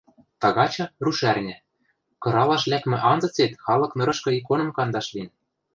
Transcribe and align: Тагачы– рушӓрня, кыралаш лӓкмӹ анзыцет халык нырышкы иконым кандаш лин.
Тагачы– 0.41 0.83
рушӓрня, 1.03 1.57
кыралаш 2.21 2.63
лӓкмӹ 2.71 2.97
анзыцет 3.11 3.51
халык 3.63 3.91
нырышкы 3.97 4.31
иконым 4.39 4.69
кандаш 4.77 5.07
лин. 5.15 5.29